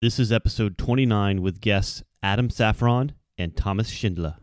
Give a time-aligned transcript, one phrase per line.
[0.00, 4.36] This is episode 29 with guests Adam Safron and Thomas Schindler.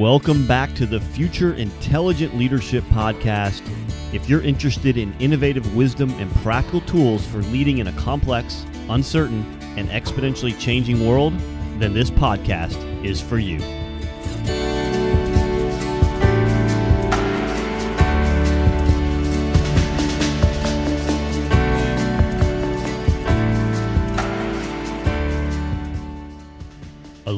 [0.00, 3.60] Welcome back to the Future Intelligent Leadership Podcast.
[4.14, 9.44] If you're interested in innovative wisdom and practical tools for leading in a complex, uncertain,
[9.76, 11.34] and exponentially changing world,
[11.78, 13.58] then this podcast is for you.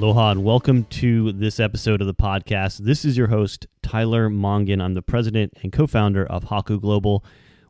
[0.00, 2.78] Aloha and welcome to this episode of the podcast.
[2.78, 4.80] This is your host, Tyler Mongan.
[4.80, 7.22] I'm the president and co founder of Haku Global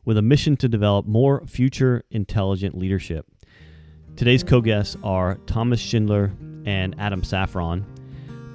[0.05, 3.25] with a mission to develop more future intelligent leadership.
[4.15, 6.31] Today's co guests are Thomas Schindler
[6.65, 7.83] and Adam Safron.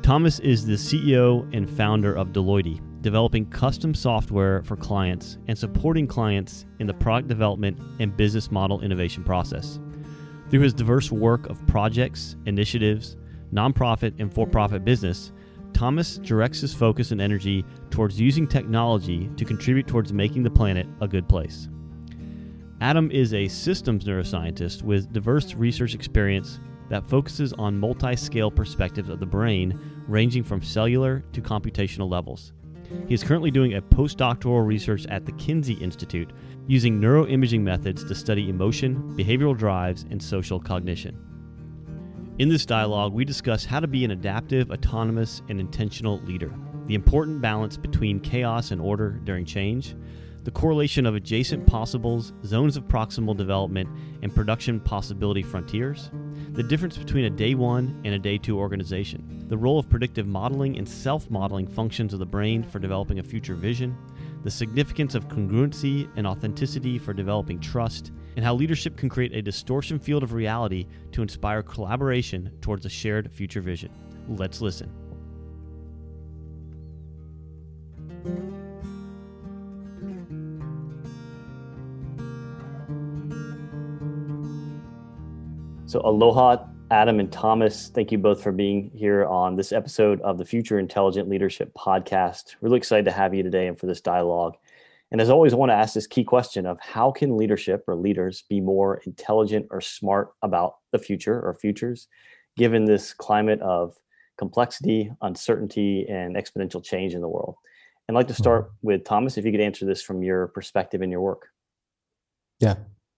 [0.02, 6.06] Thomas is the CEO and founder of Deloitte, developing custom software for clients and supporting
[6.06, 9.78] clients in the product development and business model innovation process.
[10.48, 13.18] Through his diverse work of projects, initiatives,
[13.52, 15.32] nonprofit, and for profit business,
[15.72, 20.86] Thomas directs his focus and energy towards using technology to contribute towards making the planet
[21.00, 21.68] a good place.
[22.80, 29.08] Adam is a systems neuroscientist with diverse research experience that focuses on multi scale perspectives
[29.08, 32.52] of the brain, ranging from cellular to computational levels.
[33.08, 36.30] He is currently doing a postdoctoral research at the Kinsey Institute
[36.66, 41.18] using neuroimaging methods to study emotion, behavioral drives, and social cognition.
[42.38, 46.52] In this dialogue, we discuss how to be an adaptive, autonomous, and intentional leader,
[46.84, 49.96] the important balance between chaos and order during change,
[50.44, 53.88] the correlation of adjacent possibles, zones of proximal development,
[54.20, 56.10] and production possibility frontiers,
[56.52, 60.26] the difference between a day one and a day two organization, the role of predictive
[60.26, 63.96] modeling and self modeling functions of the brain for developing a future vision,
[64.44, 69.42] the significance of congruency and authenticity for developing trust, and how leadership can create a
[69.42, 73.90] distortion field of reality to inspire collaboration towards a shared future vision.
[74.28, 74.92] Let's listen.
[85.86, 87.88] So, aloha, Adam and Thomas.
[87.88, 92.56] Thank you both for being here on this episode of the Future Intelligent Leadership Podcast.
[92.60, 94.56] Really excited to have you today and for this dialogue.
[95.12, 97.94] And as always, I want to ask this key question of how can leadership or
[97.94, 102.08] leaders be more intelligent or smart about the future or futures,
[102.56, 103.94] given this climate of
[104.36, 107.54] complexity, uncertainty, and exponential change in the world?
[108.08, 108.86] And I'd like to start mm-hmm.
[108.86, 111.48] with Thomas, if you could answer this from your perspective in your work.
[112.58, 112.74] Yeah,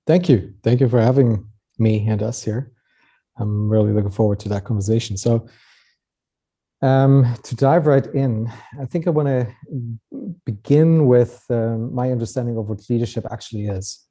[0.06, 0.54] thank you.
[0.62, 1.46] Thank you for having
[1.78, 2.72] me and us here.
[3.38, 5.16] I'm really looking forward to that conversation.
[5.16, 5.46] So,
[6.82, 8.50] um, to dive right in,
[8.80, 9.46] I think I want to
[10.44, 14.04] begin with um, my understanding of what leadership actually is.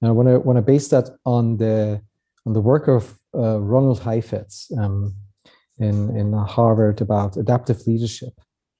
[0.00, 2.00] And I want to want to base that on the
[2.46, 5.14] on the work of uh, Ronald Heifetz um,
[5.78, 8.32] in in Harvard about adaptive leadership.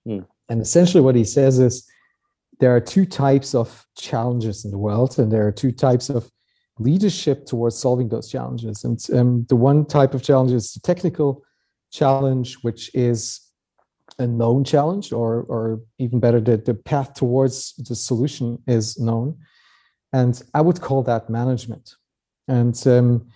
[0.08, 0.26] Mm.
[0.48, 1.86] And essentially, what he says is
[2.58, 6.30] there are two types of challenges in the world, and there are two types of
[6.78, 8.84] leadership towards solving those challenges.
[8.84, 11.42] And um, the one type of challenge is the technical
[11.90, 13.40] challenge, which is
[14.18, 19.38] a known challenge, or or even better, the, the path towards the solution is known.
[20.12, 21.94] And I would call that management.
[22.48, 23.28] And um,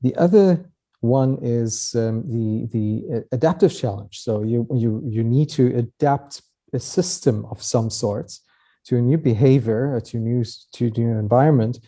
[0.00, 0.70] the other
[1.00, 4.20] one is um, the the adaptive challenge.
[4.20, 6.42] So you you you need to adapt
[6.72, 8.40] a system of some sorts
[8.84, 11.78] to a new behavior, to new to new environment,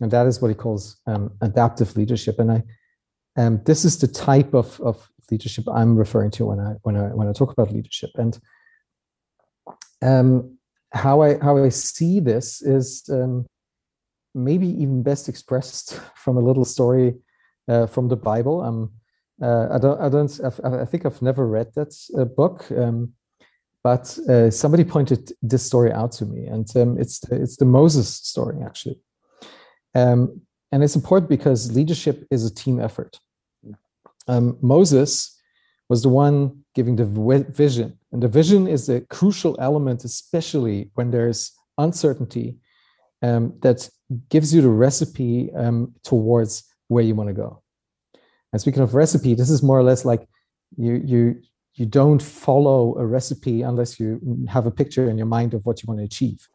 [0.00, 2.38] and that is what he calls um, adaptive leadership.
[2.38, 2.62] And I,
[3.36, 7.08] um, this is the type of, of leadership I'm referring to when I when I
[7.08, 8.10] when I talk about leadership.
[8.16, 8.38] And
[10.02, 10.58] um,
[10.92, 13.46] how I how I see this is um,
[14.34, 17.16] maybe even best expressed from a little story
[17.68, 18.60] uh, from the Bible.
[18.62, 18.92] Um,
[19.42, 22.70] uh, I don't I don't i think I've never read that uh, book.
[22.70, 23.12] Um,
[23.84, 27.64] but uh, somebody pointed this story out to me, and um, it's the, it's the
[27.64, 28.98] Moses story actually.
[29.94, 30.40] Um,
[30.72, 33.20] and it's important because leadership is a team effort.
[34.28, 35.38] Um, Moses
[35.88, 37.06] was the one giving the
[37.50, 42.56] vision, and the vision is a crucial element, especially when there's uncertainty,
[43.22, 43.88] um, that
[44.28, 47.62] gives you the recipe um, towards where you want to go.
[48.52, 50.28] And speaking of recipe, this is more or less like
[50.76, 51.40] you you
[51.74, 55.82] you don't follow a recipe unless you have a picture in your mind of what
[55.82, 56.48] you want to achieve.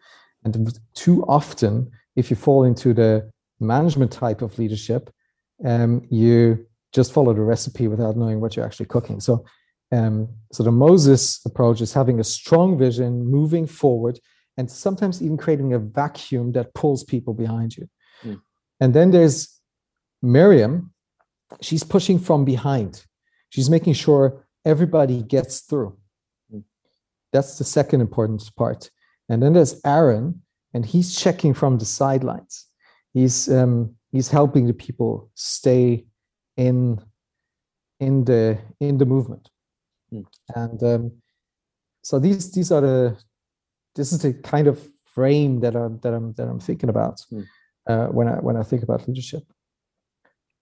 [0.44, 3.30] And too often, if you fall into the
[3.60, 5.14] management type of leadership,
[5.64, 9.20] um, you just follow the recipe without knowing what you're actually cooking.
[9.20, 9.46] So,
[9.92, 14.20] um, so the Moses approach is having a strong vision, moving forward,
[14.58, 17.90] and sometimes even creating a vacuum that pulls people behind you.
[18.24, 18.42] Mm.
[18.80, 19.60] And then there's
[20.22, 20.94] Miriam.
[21.62, 23.06] She's pushing from behind.
[23.50, 25.98] She's making sure everybody gets through.
[26.54, 26.64] Mm.
[27.34, 28.90] That's the second important part.
[29.30, 30.42] And then there's Aaron,
[30.74, 32.68] and he's checking from the sidelines.
[33.14, 36.06] He's um, he's helping the people stay
[36.68, 37.00] in
[38.00, 39.50] in the in the movement.
[40.14, 40.26] Mm.
[40.56, 41.12] And um,
[42.04, 43.18] so these these are the
[43.96, 44.76] this is the kind of
[45.16, 47.46] frame that I'm that I'm that I'm thinking about mm.
[47.88, 49.44] uh, when I when I think about leadership.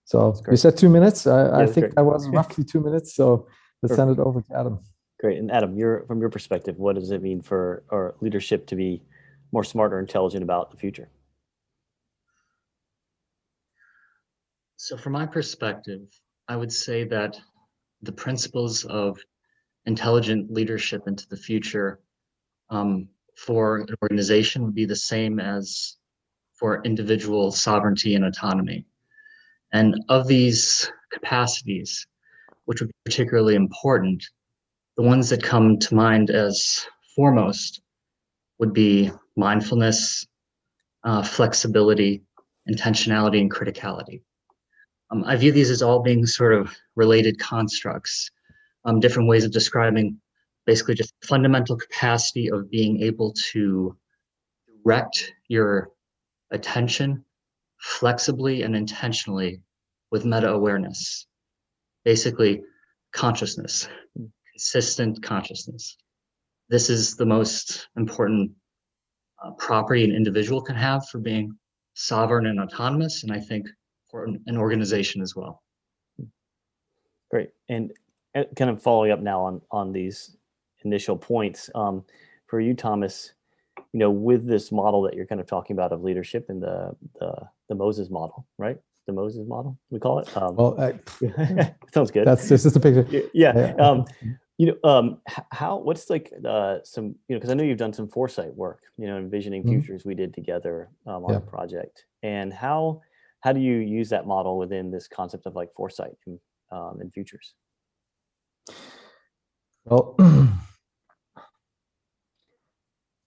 [0.04, 1.26] So you said two minutes.
[1.26, 1.94] I, yeah, I think great.
[1.96, 3.14] that was roughly two minutes.
[3.14, 3.46] So
[3.80, 4.80] let's send it over to Adam.
[5.20, 5.38] Great.
[5.38, 9.02] And Adam, your from your perspective, what does it mean for our leadership to be
[9.52, 11.08] more smart or intelligent about the future?
[14.82, 16.08] So, from my perspective,
[16.48, 17.38] I would say that
[18.00, 19.18] the principles of
[19.84, 22.00] intelligent leadership into the future
[22.70, 23.06] um,
[23.36, 25.98] for an organization would be the same as
[26.54, 28.86] for individual sovereignty and autonomy.
[29.70, 32.06] And of these capacities,
[32.64, 34.24] which would be particularly important,
[34.96, 37.82] the ones that come to mind as foremost
[38.58, 40.26] would be mindfulness,
[41.04, 42.22] uh, flexibility,
[42.66, 44.22] intentionality, and criticality.
[45.10, 48.30] Um, I view these as all being sort of related constructs,
[48.84, 50.20] um, different ways of describing
[50.66, 53.96] basically just fundamental capacity of being able to
[54.84, 55.90] direct your
[56.52, 57.24] attention
[57.78, 59.62] flexibly and intentionally
[60.10, 61.26] with meta awareness.
[62.04, 62.62] Basically,
[63.12, 63.88] consciousness,
[64.52, 65.96] consistent consciousness.
[66.68, 68.52] This is the most important
[69.42, 71.52] uh, property an individual can have for being
[71.94, 73.66] sovereign and autonomous, and I think
[74.10, 75.62] for an organization as well.
[77.30, 77.92] Great, and
[78.56, 80.36] kind of following up now on on these
[80.84, 82.04] initial points um,
[82.46, 83.32] for you, Thomas.
[83.92, 86.94] You know, with this model that you're kind of talking about of leadership and the
[87.18, 87.32] the,
[87.68, 88.78] the Moses model, right?
[89.06, 90.36] The Moses model, we call it.
[90.36, 91.00] Um, well, I,
[91.92, 92.26] sounds good.
[92.26, 93.06] That's just a picture.
[93.32, 93.52] Yeah.
[93.56, 93.74] yeah.
[93.76, 94.04] Um,
[94.58, 97.94] you know, um, how what's like uh, some you know because I know you've done
[97.94, 99.80] some foresight work, you know, envisioning mm-hmm.
[99.80, 101.38] futures we did together um, on yeah.
[101.38, 103.00] a project, and how
[103.40, 106.38] how do you use that model within this concept of like foresight and,
[106.70, 107.54] um, and futures?
[109.84, 110.14] Well,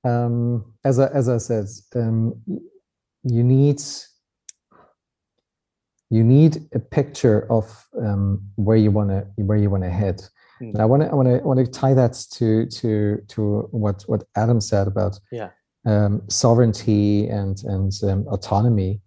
[0.04, 1.66] um, as I, as I said,
[1.96, 2.42] um,
[3.24, 3.82] you need
[6.10, 10.22] you need a picture of um, where you want to where you want to head.
[10.62, 10.74] Mm.
[10.74, 14.04] And I want to I want to want to tie that to to to what
[14.04, 15.50] what Adam said about yeah.
[15.88, 19.02] um, sovereignty and and um, autonomy.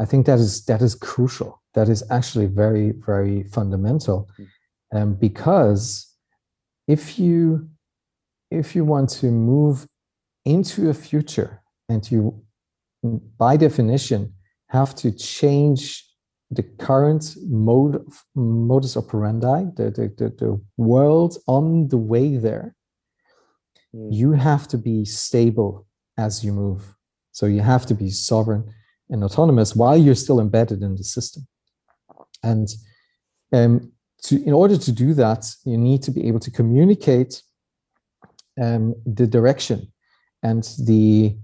[0.00, 1.60] I think that is that is crucial.
[1.74, 4.46] That is actually very very fundamental, mm.
[4.94, 6.08] um, because
[6.86, 7.68] if you
[8.50, 9.86] if you want to move
[10.44, 12.42] into a future and you
[13.38, 14.32] by definition
[14.68, 16.04] have to change
[16.50, 18.04] the current mode
[18.34, 22.74] modus operandi the, the, the, the world on the way there
[23.94, 24.08] mm.
[24.10, 25.86] you have to be stable
[26.16, 26.94] as you move
[27.32, 28.64] so you have to be sovereign
[29.10, 31.46] and autonomous while you're still embedded in the system
[32.42, 32.68] and
[33.52, 33.92] um,
[34.24, 37.42] to, in order to do that, you need to be able to communicate
[38.60, 39.92] um, the direction
[40.42, 41.36] and the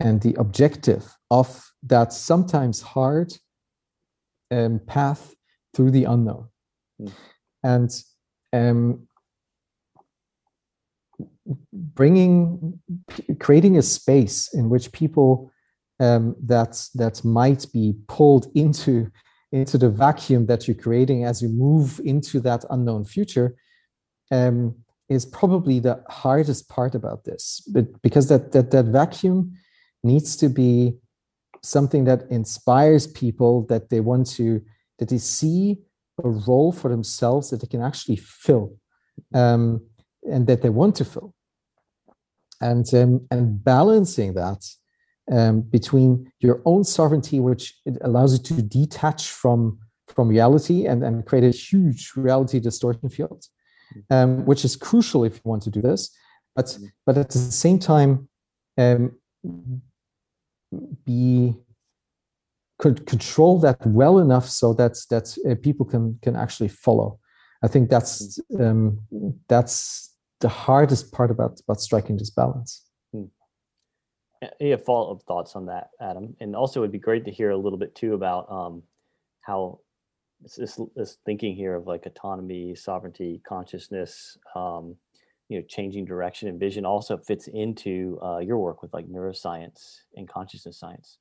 [0.00, 3.32] and the objective of that sometimes hard
[4.50, 5.34] um, path
[5.74, 6.48] through the unknown,
[7.00, 7.12] mm.
[7.62, 7.90] and
[8.52, 9.06] um,
[11.72, 12.80] bringing
[13.38, 15.51] creating a space in which people
[16.02, 19.10] um, that that might be pulled into
[19.52, 23.54] into the vacuum that you're creating as you move into that unknown future
[24.30, 24.74] um,
[25.08, 27.62] is probably the hardest part about this.
[27.72, 29.52] But because that, that that vacuum
[30.02, 30.94] needs to be
[31.62, 34.60] something that inspires people that they want to
[34.98, 35.78] that they see
[36.24, 38.76] a role for themselves that they can actually fill
[39.34, 39.80] um,
[40.28, 41.34] and that they want to fill.
[42.60, 44.64] And um, and balancing that
[45.30, 51.24] um, between your own sovereignty, which allows you to detach from from reality and, and
[51.24, 53.46] create a huge reality distortion field,
[54.10, 56.14] um, which is crucial if you want to do this.
[56.54, 56.86] But mm-hmm.
[57.06, 58.28] but at the same time,
[58.76, 59.12] um,
[61.04, 61.54] be
[62.78, 67.18] could control that well enough so that that uh, people can can actually follow.
[67.62, 68.62] I think that's mm-hmm.
[68.62, 68.98] um,
[69.48, 70.10] that's
[70.40, 72.82] the hardest part about about striking this balance.
[74.60, 77.56] Have follow up thoughts on that, Adam, and also it'd be great to hear a
[77.56, 78.82] little bit too about um,
[79.40, 79.80] how
[80.56, 84.96] this, this thinking here of like autonomy, sovereignty, consciousness, um,
[85.48, 89.98] you know, changing direction and vision also fits into uh, your work with like neuroscience
[90.16, 91.18] and consciousness science.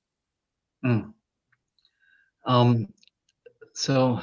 [0.85, 1.13] Mm.
[2.45, 2.87] Um,
[3.73, 4.19] so,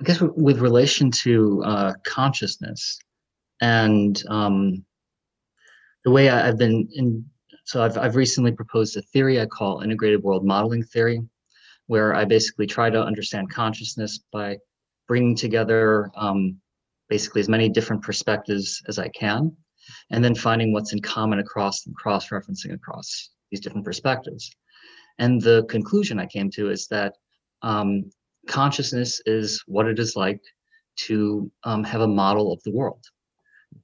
[0.00, 2.98] I guess with relation to uh, consciousness
[3.60, 4.84] and um,
[6.04, 7.24] the way I, have been in,
[7.64, 11.20] so I've, I've recently proposed a theory I call integrated world modeling theory,
[11.86, 14.58] where I basically try to understand consciousness by
[15.08, 16.56] bringing together um,
[17.08, 19.54] basically as many different perspectives as I can,
[20.10, 24.50] and then finding what's in common across them, cross-referencing across these different perspectives.
[25.18, 27.14] And the conclusion I came to is that
[27.62, 28.10] um,
[28.48, 30.40] consciousness is what it is like
[30.96, 33.04] to um, have a model of the world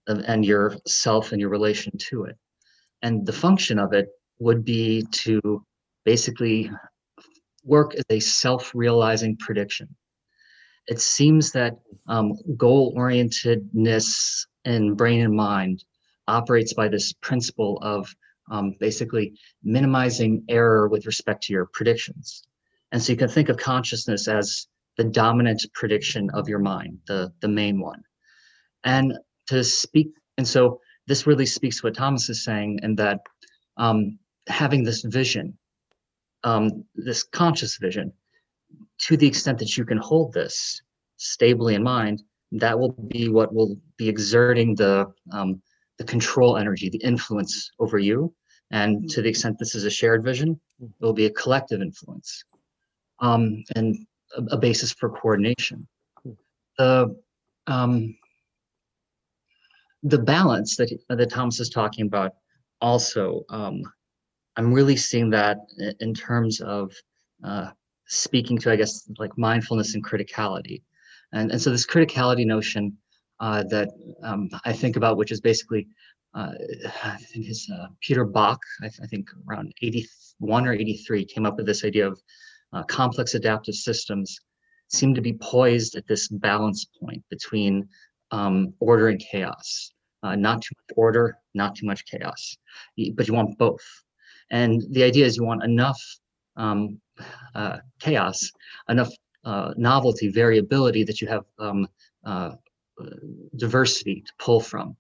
[0.07, 2.37] and your self and your relation to it.
[3.03, 5.65] And the function of it would be to
[6.05, 6.71] basically
[7.65, 9.89] work as a self realizing prediction.
[10.87, 11.75] It seems that
[12.07, 15.85] um, goal orientedness in brain and mind
[16.27, 18.15] operates by this principle of
[18.51, 22.45] um, basically minimizing error with respect to your predictions.
[22.93, 27.33] And so you can think of consciousness as the dominant prediction of your mind, the,
[27.41, 28.03] the main one.
[28.85, 33.21] And to speak, and so this really speaks to what Thomas is saying, and that
[33.79, 35.57] um, having this vision,
[36.45, 38.13] um, this conscious vision,
[38.99, 40.83] to the extent that you can hold this
[41.17, 42.23] stably in mind,
[42.53, 45.61] that will be what will be exerting the um,
[45.97, 48.33] the control energy, the influence over you.
[48.71, 52.45] And to the extent this is a shared vision, it will be a collective influence
[53.21, 53.97] um, and
[54.37, 55.89] a, a, basis for coordination.
[56.77, 57.17] The
[57.67, 58.17] um,
[60.03, 62.33] the balance that that Thomas is talking about
[62.81, 63.83] also, um,
[64.57, 65.59] I'm really seeing that
[66.01, 66.93] in terms of
[67.45, 67.71] uh,
[68.07, 70.83] speaking to, I guess, like mindfulness and criticality.
[71.33, 72.97] And, and so this criticality notion
[73.41, 73.91] uh, that
[74.23, 75.87] um, I think about, which is basically,
[76.35, 76.53] uh,
[77.05, 81.57] I think it's uh, Peter Bach, I, I, think around 81 or 83, came up
[81.57, 82.21] with this idea of
[82.73, 84.39] uh, complex adaptive systems
[84.89, 87.87] seem to be poised at this balance point between
[88.31, 89.93] um, order and chaos.
[90.23, 92.57] Uh, not too much order, not too much chaos,
[93.15, 93.85] but you want both.
[94.51, 96.01] And the idea is you want enough
[96.57, 97.01] um,
[97.55, 98.51] uh, chaos,
[98.89, 99.13] enough
[99.45, 101.87] uh, novelty, variability that you have um,
[102.25, 102.53] uh,
[103.57, 104.97] diversity to pull from.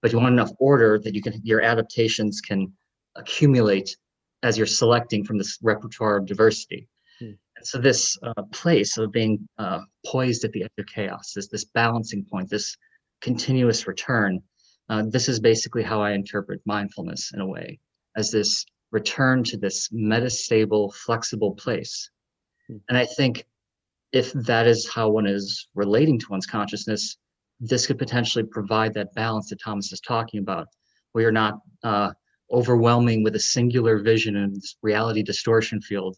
[0.00, 2.72] But you want enough order that you can your adaptations can
[3.14, 3.96] accumulate
[4.42, 6.88] as you're selecting from this repertoire of diversity.
[7.64, 11.64] So this uh, place of being uh, poised at the edge of chaos, is this
[11.64, 12.76] balancing point, this
[13.20, 14.42] continuous return,
[14.88, 17.78] uh, this is basically how I interpret mindfulness in a way,
[18.16, 22.10] as this return to this metastable, flexible place.
[22.68, 22.76] Hmm.
[22.88, 23.46] And I think
[24.12, 27.16] if that is how one is relating to one's consciousness,
[27.60, 30.66] this could potentially provide that balance that Thomas is talking about,
[31.12, 32.10] where you're not uh,
[32.50, 36.16] overwhelming with a singular vision and reality distortion field,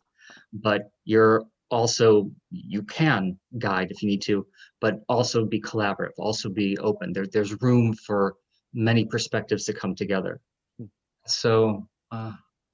[0.55, 4.47] but you're also you can guide if you need to,
[4.81, 7.13] but also be collaborative, also be open.
[7.13, 8.37] There, there's room for
[8.73, 10.41] many perspectives to come together.
[10.79, 10.87] Hmm.
[11.27, 12.33] So, uh,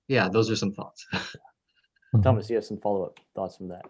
[0.08, 1.06] yeah, those are some thoughts.
[2.22, 3.84] Thomas, you have some follow up thoughts from that.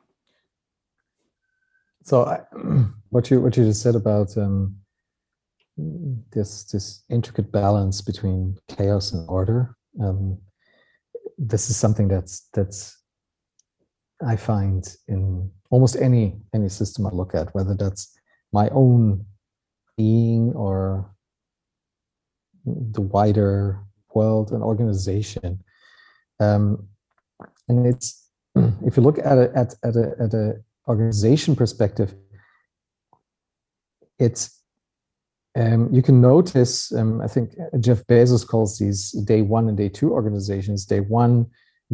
[2.04, 2.40] So, I,
[3.10, 4.76] what you what you just said about um,
[6.32, 10.38] this this intricate balance between chaos and order, um,
[11.38, 12.99] this is something that's that's
[14.26, 18.16] I find in almost any any system I look at, whether that's
[18.52, 19.26] my own
[19.96, 21.10] being or
[22.64, 23.80] the wider
[24.14, 25.62] world and organization.
[26.38, 26.88] Um,
[27.68, 28.28] and it's
[28.86, 30.54] if you look at it at, at a at a
[30.88, 32.14] organization perspective,
[34.18, 34.60] it's
[35.56, 36.92] um, you can notice.
[36.92, 40.84] Um, I think Jeff Bezos calls these day one and day two organizations.
[40.84, 41.46] Day one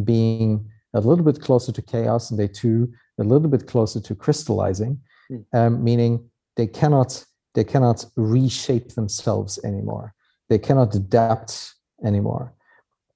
[0.03, 4.13] being a little bit closer to chaos, and day two a little bit closer to
[4.13, 4.99] crystallizing,
[5.31, 5.79] mm.
[5.79, 7.23] meaning they cannot
[7.53, 10.13] they cannot reshape themselves anymore
[10.49, 11.73] they cannot adapt
[12.05, 12.53] anymore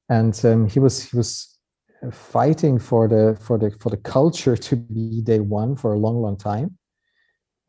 [0.09, 1.59] and um, he was he was
[2.11, 6.21] fighting for the for the for the culture to be day one for a long
[6.21, 6.77] long time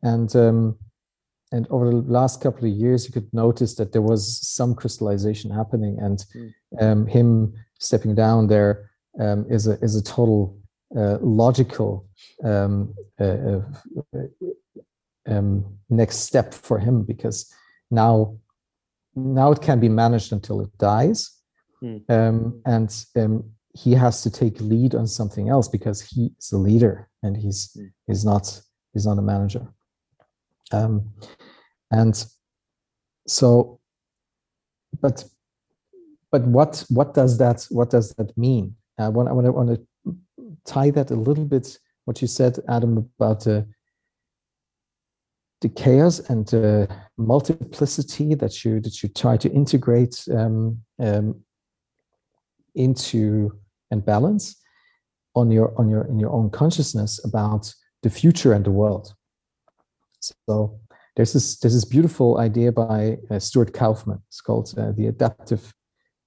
[0.01, 0.77] and um,
[1.51, 5.51] and over the last couple of years you could notice that there was some crystallization
[5.51, 6.51] happening and mm.
[6.81, 8.89] um, him stepping down there
[9.19, 10.57] um, is a is a total
[10.95, 12.07] uh, logical
[12.43, 13.61] um, uh, uh,
[15.27, 17.51] um, next step for him because
[17.91, 18.37] now
[19.15, 21.31] now it can be managed until it dies
[21.83, 22.01] mm.
[22.09, 23.43] um, and um,
[23.73, 27.91] he has to take lead on something else because he's a leader and he's mm.
[28.07, 28.61] he's not
[28.93, 29.67] he's not a manager
[30.71, 31.09] um,
[31.91, 32.25] and
[33.27, 33.79] so
[35.01, 35.23] but
[36.31, 39.73] but what what does that what does that mean uh, when, when I want to
[39.73, 40.15] want to
[40.65, 43.67] tie that a little bit what you said, Adam, about the
[45.61, 51.41] the chaos and the multiplicity that you that you try to integrate um, um,
[52.75, 53.51] into
[53.89, 54.61] and balance
[55.35, 59.13] on your on your in your own consciousness about the future and the world.
[60.19, 60.79] So
[61.15, 64.21] there's this there's this beautiful idea by uh, Stuart Kauffman.
[64.27, 65.73] It's called uh, the adaptive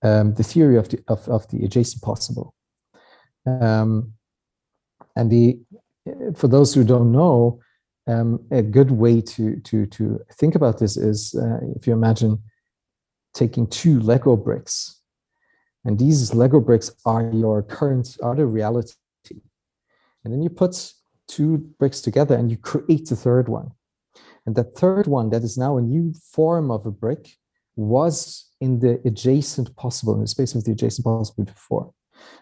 [0.02, 2.54] um, the theory of the of, of the adjacent possible.
[3.46, 4.12] Um,
[5.14, 5.58] and the
[6.34, 7.60] for those who don't know,
[8.06, 12.42] um, a good way to to to think about this is uh, if you imagine
[13.34, 15.00] taking two Lego bricks,
[15.84, 18.94] and these Lego bricks are your current are the reality,
[20.24, 20.92] and then you put
[21.28, 23.72] two bricks together and you create the third one,
[24.44, 27.36] and that third one that is now a new form of a brick
[27.74, 31.92] was in the adjacent possible in the space of the adjacent possible before.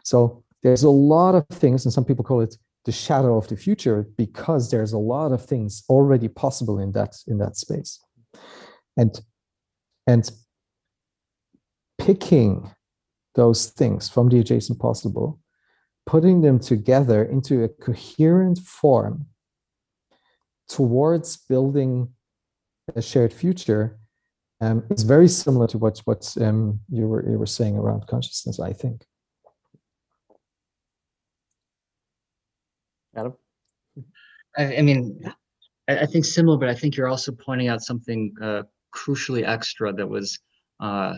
[0.04, 3.56] So there's a lot of things, and some people call it the shadow of the
[3.56, 8.00] future because there's a lot of things already possible in that in that space
[8.96, 9.20] and
[10.06, 10.30] and
[11.98, 12.70] picking
[13.34, 15.40] those things from the adjacent possible
[16.06, 19.26] putting them together into a coherent form
[20.68, 22.08] towards building
[22.94, 23.98] a shared future
[24.64, 28.58] um, is very similar to what what um, you were you were saying around consciousness
[28.60, 29.04] i think
[33.16, 33.34] Adam?
[34.56, 35.20] I, I mean,
[35.88, 38.62] I, I, think similar, but I think you're also pointing out something uh,
[38.94, 40.38] crucially extra that was,
[40.80, 41.14] uh,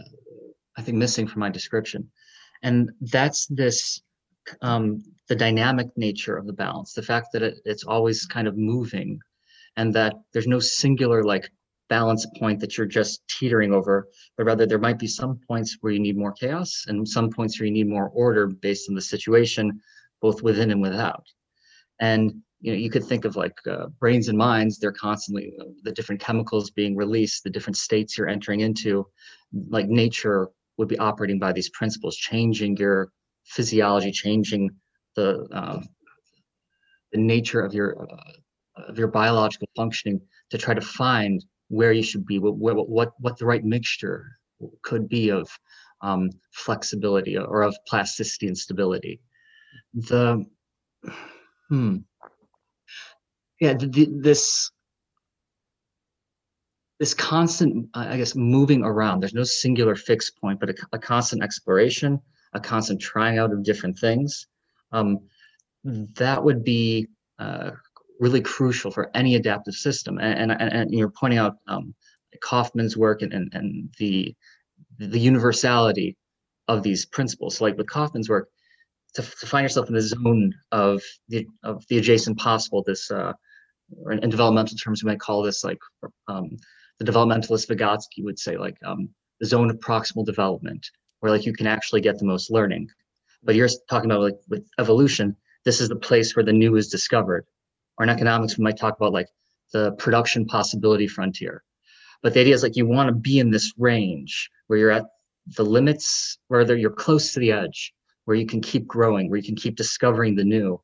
[0.77, 2.11] I think, missing from my description.
[2.63, 4.01] And that's this
[4.63, 8.57] um, the dynamic nature of the balance, the fact that it, it's always kind of
[8.57, 9.19] moving,
[9.77, 11.51] and that there's no singular like
[11.89, 15.93] balance point that you're just teetering over, but rather there might be some points where
[15.93, 19.01] you need more chaos and some points where you need more order based on the
[19.01, 19.81] situation,
[20.21, 21.25] both within and without.
[22.01, 25.65] And you know you could think of like uh, brains and minds they're constantly uh,
[25.83, 29.07] the different chemicals being released the different states you're entering into
[29.69, 33.11] like nature would be operating by these principles changing your
[33.45, 34.71] physiology changing
[35.17, 35.87] the um,
[37.13, 40.21] the nature of your uh, of your biological functioning
[40.51, 44.39] to try to find where you should be what what what, what the right mixture
[44.83, 45.49] could be of
[46.03, 49.21] um, flexibility or of plasticity and stability
[49.95, 50.45] the
[51.69, 51.97] Hmm.
[53.61, 54.71] Yeah, the, the, this
[56.99, 59.21] this constant, I guess, moving around.
[59.21, 62.21] There's no singular fixed point, but a, a constant exploration,
[62.55, 64.47] a constant trying out of different things.
[64.93, 65.21] Um,
[65.85, 67.73] that would be uh,
[68.21, 70.19] really crucial for any adaptive system.
[70.19, 71.95] And, and, and you're pointing out um,
[72.43, 74.35] Kauffman's work and, and, and the
[74.99, 76.17] the universality
[76.69, 77.57] of these principles.
[77.57, 78.49] So like with Kauffman's work,
[79.15, 82.83] to, to find yourself in the zone of the of the adjacent possible.
[82.87, 83.33] This, uh,
[84.11, 85.79] in, in developmental terms, we might call this like
[86.29, 86.57] um,
[86.99, 89.09] the developmentalist Vygotsky would say, like um,
[89.41, 90.87] the zone of proximal development,
[91.21, 92.89] where like you can actually get the most learning.
[93.43, 96.89] But you're talking about like with evolution, this is the place where the new is
[96.89, 97.47] discovered.
[97.99, 99.29] Or in economics, we might talk about like
[99.73, 101.63] the production possibility frontier.
[102.23, 105.07] But the idea is like you want to be in this range where you're at
[105.57, 109.45] the limits, where you're close to the edge, where you can keep growing, where you
[109.45, 110.81] can keep discovering the new.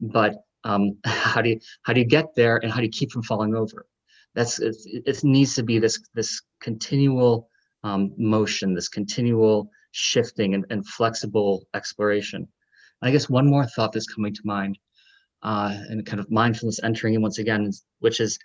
[0.00, 3.12] But um, how do you how do you get there, and how do you keep
[3.12, 3.86] from falling over?
[4.34, 7.48] That's it, it needs to be this this continual
[7.84, 12.46] um, motion, this continual shifting and, and flexible exploration.
[13.00, 14.78] And I guess one more thought that's coming to mind,
[15.42, 17.70] uh, and kind of mindfulness entering in once again,
[18.00, 18.38] which is,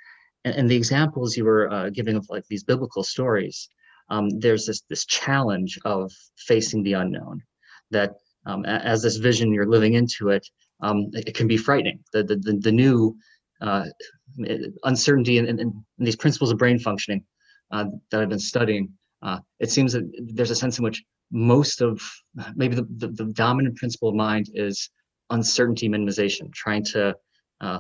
[0.46, 3.70] and, and the examples you were uh, giving of like these biblical stories.
[4.10, 7.42] Um, there's this this challenge of facing the unknown
[7.92, 8.12] that
[8.46, 10.46] um, as this vision you're living into it,
[10.82, 12.04] um, it, it, can be frightening.
[12.12, 13.16] The the the, the new
[13.62, 13.86] uh,
[14.84, 17.24] uncertainty and, in these principles of brain functioning
[17.72, 18.90] uh, that I've been studying,
[19.22, 20.04] uh, it seems that
[20.34, 21.02] there's a sense in which
[21.32, 22.02] most of
[22.56, 24.90] maybe the, the, the dominant principle of mind is
[25.30, 27.16] uncertainty minimization, trying to
[27.62, 27.80] uh,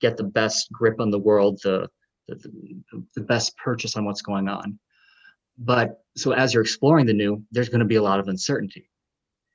[0.00, 1.88] get the best grip on the world, the,
[2.28, 2.50] the,
[3.14, 4.78] the best purchase on what's going on.
[5.58, 8.88] But so as you're exploring the new, there's going to be a lot of uncertainty.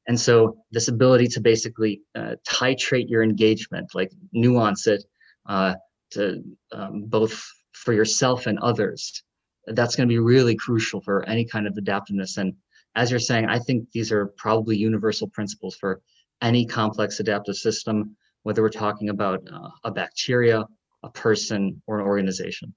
[0.07, 5.03] And so this ability to basically uh, titrate your engagement, like nuance it
[5.47, 5.75] uh,
[6.11, 9.23] to um, both for yourself and others,
[9.67, 12.37] that's going to be really crucial for any kind of adaptiveness.
[12.37, 12.53] And
[12.95, 16.01] as you're saying, I think these are probably universal principles for
[16.41, 20.65] any complex adaptive system, whether we're talking about uh, a bacteria,
[21.03, 22.73] a person, or an organization.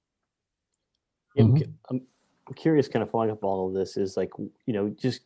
[1.37, 1.63] Mm-hmm.
[1.89, 2.01] I'm,
[2.47, 4.31] I'm curious, kind of following up all of this, is like,
[4.65, 5.21] you know, just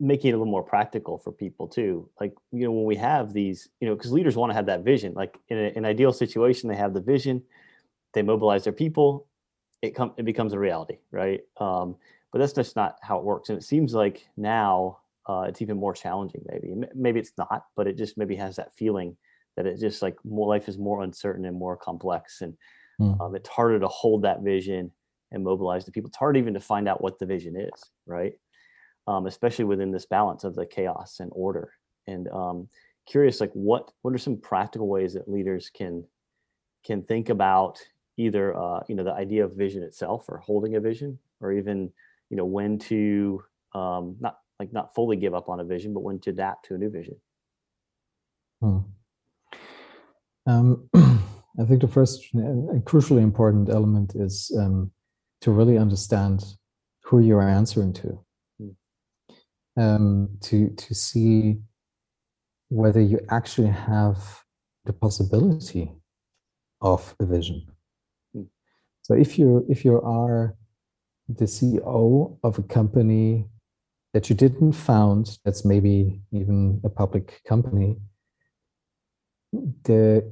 [0.00, 2.08] making it a little more practical for people too.
[2.20, 4.82] Like, you know, when we have these, you know, because leaders want to have that
[4.82, 5.14] vision.
[5.14, 7.42] Like in a, an ideal situation, they have the vision,
[8.12, 9.28] they mobilize their people,
[9.80, 11.40] it come it becomes a reality, right?
[11.58, 11.96] Um,
[12.32, 13.48] but that's just not how it works.
[13.48, 16.42] And it seems like now uh, it's even more challenging.
[16.46, 19.16] Maybe maybe it's not, but it just maybe has that feeling
[19.56, 22.54] that it just like more life is more uncertain and more complex, and
[23.00, 23.20] mm.
[23.20, 24.90] um, it's harder to hold that vision
[25.30, 26.08] and mobilize the people.
[26.08, 28.32] It's hard even to find out what the vision is, right?
[29.06, 31.72] Um, especially within this balance of the chaos and order.
[32.06, 32.68] And um,
[33.06, 36.04] curious, like what what are some practical ways that leaders can
[36.84, 37.78] can think about
[38.16, 41.92] either uh, you know the idea of vision itself or holding a vision, or even
[42.30, 43.42] you know when to
[43.74, 46.74] um, not like not fully give up on a vision, but when to adapt to
[46.74, 47.16] a new vision.
[48.60, 48.78] Hmm.
[50.46, 54.90] Um, I think the first and crucially important element is um,
[55.40, 56.44] to really understand
[57.04, 58.24] who you are answering to.
[58.58, 59.80] Hmm.
[59.80, 61.58] Um, to to see
[62.68, 64.44] whether you actually have
[64.84, 65.92] the possibility
[66.80, 67.66] of a vision.
[68.32, 68.44] Hmm.
[69.02, 70.56] So if you if you are
[71.28, 73.46] the CEO of a company
[74.12, 77.96] that you didn't found, that's maybe even a public company,
[79.84, 80.30] the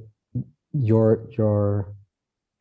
[0.73, 1.93] your your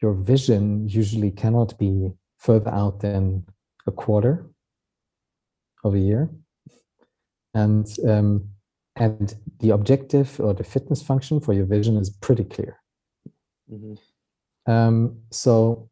[0.02, 3.44] your vision usually cannot be further out than
[3.86, 4.46] a quarter
[5.84, 6.28] of a year
[7.54, 8.48] and um,
[8.96, 12.80] and the objective or the fitness function for your vision is pretty clear
[13.72, 13.94] mm-hmm.
[14.70, 15.88] um, so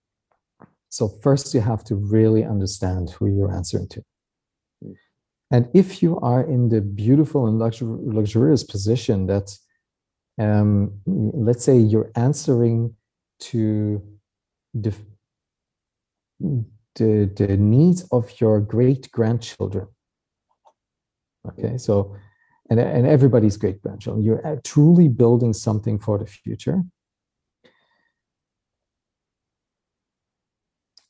[0.91, 4.03] so first you have to really understand who you're answering to.
[5.51, 9.51] And if you are in the beautiful and luxur- luxurious position that
[10.39, 12.95] um, let's say you're answering
[13.41, 14.03] to
[14.75, 14.95] the,
[16.39, 19.89] the, the needs of your great grandchildren.
[21.49, 22.15] Okay, so
[22.71, 24.25] and, and everybody's great grandchildren.
[24.25, 26.83] You're truly building something for the future.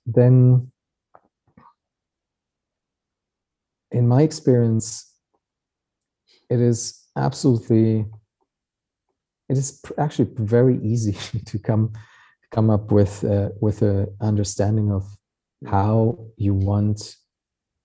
[0.06, 0.70] Then,
[3.90, 5.12] in my experience,
[6.50, 8.06] it is absolutely
[9.48, 11.12] it is actually very easy
[11.46, 11.92] to come
[12.50, 15.04] come up with uh, with a understanding of
[15.66, 17.16] how you want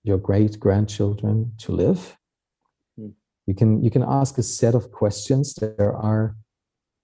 [0.04, 2.16] your great grandchildren to live.
[2.98, 3.14] Mm.
[3.46, 5.54] you can you can ask a set of questions.
[5.54, 6.36] There are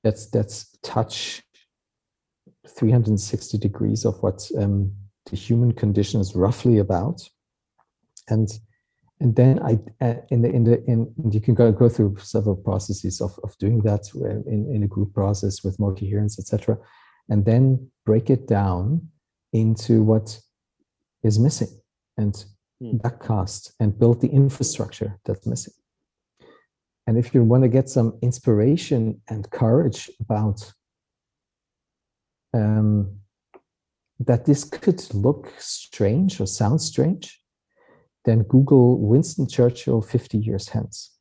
[0.04, 1.42] that's that's touch
[2.66, 4.92] 360 degrees of what um,
[5.26, 7.28] the human condition is roughly about.
[8.28, 8.48] And
[9.20, 12.56] and then I uh, in the in the in you can go, go through several
[12.56, 16.78] processes of, of doing that in, in a group process with more coherence, etc.,
[17.28, 19.08] and then break it down
[19.52, 20.40] into what
[21.22, 21.68] is missing
[22.16, 22.46] and
[22.82, 25.74] backcast and build the infrastructure that's missing.
[27.06, 30.72] And if you want to get some inspiration and courage about
[32.54, 33.18] um,
[34.18, 37.40] that this could look strange or sound strange,
[38.24, 41.16] then Google Winston Churchill 50 years hence.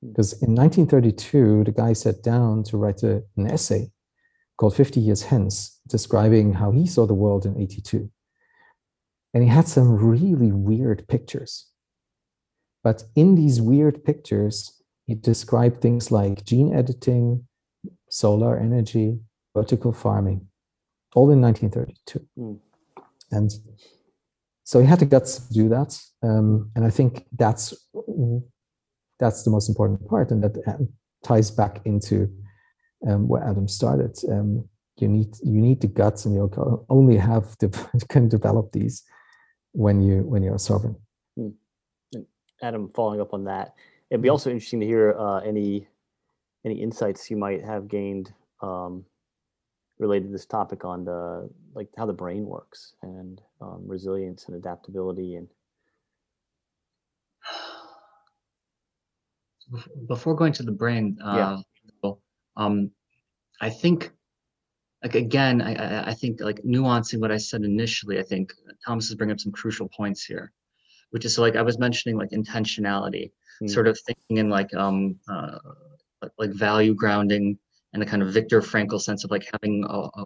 [0.00, 3.90] Because in 1932, the guy sat down to write a, an essay
[4.56, 8.10] called 50 Years Hence, describing how he saw the world in 82.
[9.32, 11.66] And he had some really weird pictures.
[12.82, 17.46] But in these weird pictures, he described things like gene editing,
[18.10, 19.20] solar energy,
[19.54, 20.46] vertical farming,
[21.14, 22.26] all in 1932.
[22.38, 22.58] Mm.
[23.30, 23.50] And
[24.68, 25.98] so he had the guts to do that.
[26.22, 27.66] Um, and i think that's
[29.18, 30.88] that's the most important part and that um,
[31.24, 32.28] ties back into
[33.08, 34.14] um, where adam started.
[34.30, 36.42] Um, you need you need the guts and you
[36.90, 37.70] only have to
[38.10, 39.04] can develop these
[39.72, 40.96] when you when you're sovereign.
[41.36, 41.54] Hmm.
[42.60, 43.74] adam following up on that
[44.10, 45.86] it'd be also interesting to hear uh, any
[46.66, 49.06] any insights you might have gained um,
[49.98, 54.56] related to this topic on the like how the brain works and um, resilience and
[54.56, 55.48] adaptability and
[60.08, 61.60] before going to the brain uh,
[62.04, 62.12] yeah.
[62.56, 62.90] um,
[63.60, 64.12] i think
[65.02, 68.52] like again I, I think like nuancing what i said initially i think
[68.84, 70.52] thomas is bringing up some crucial points here
[71.10, 73.32] which is so like i was mentioning like intentionality
[73.62, 73.70] mm.
[73.70, 75.58] sort of thinking in like um uh,
[76.38, 77.58] like value grounding
[77.92, 80.24] and the kind of Viktor Frankl sense of like having a, a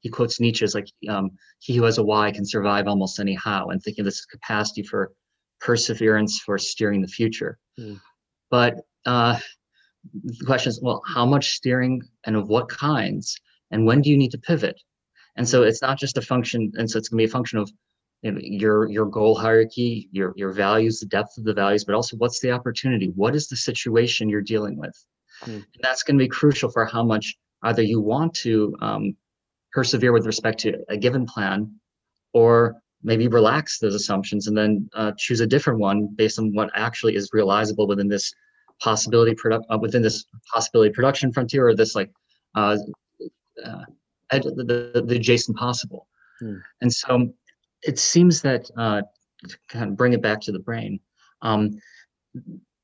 [0.00, 3.34] he quotes Nietzsche as like um, he who has a why can survive almost any
[3.34, 5.12] how, and thinking of this capacity for
[5.60, 7.58] perseverance for steering the future.
[7.78, 8.00] Mm.
[8.50, 9.38] But uh,
[10.24, 13.36] the question is, well, how much steering and of what kinds,
[13.70, 14.80] and when do you need to pivot?
[15.36, 17.58] And so it's not just a function, and so it's going to be a function
[17.58, 17.70] of
[18.22, 21.94] you know, your your goal hierarchy, your your values, the depth of the values, but
[21.94, 23.12] also what's the opportunity?
[23.14, 24.94] What is the situation you're dealing with?
[25.44, 25.64] Mm.
[25.80, 29.16] that's going to be crucial for how much either you want to um,
[29.72, 31.78] persevere with respect to a given plan,
[32.32, 36.70] or maybe relax those assumptions and then uh, choose a different one based on what
[36.74, 38.34] actually is realizable within this
[38.80, 42.10] possibility product uh, within this possibility production frontier or this like
[42.54, 42.76] uh,
[43.64, 43.84] uh
[44.30, 46.06] the, the, adjacent possible.
[46.38, 46.56] Hmm.
[46.82, 47.32] And so
[47.82, 49.02] it seems that uh,
[49.48, 51.00] to kind of bring it back to the brain,
[51.42, 51.70] um,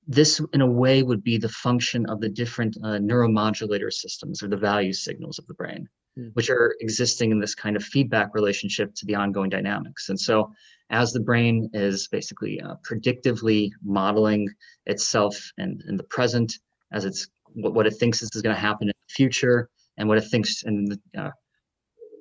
[0.06, 4.48] this in a way would be the function of the different uh, neuromodulator systems or
[4.48, 5.88] the value signals of the brain,
[6.18, 6.30] mm.
[6.34, 10.08] which are existing in this kind of feedback relationship to the ongoing dynamics.
[10.08, 10.52] And so
[10.90, 14.48] as the brain is basically uh, predictively modeling
[14.86, 16.58] itself in, in the present,
[16.92, 20.18] as it's what, what it thinks is going to happen in the future, and what
[20.18, 21.30] it thinks and uh,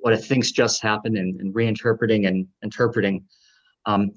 [0.02, 3.26] what it thinks just happened and, and reinterpreting and interpreting,
[3.86, 4.12] um,